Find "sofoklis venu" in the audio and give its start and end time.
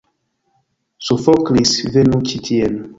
1.09-2.27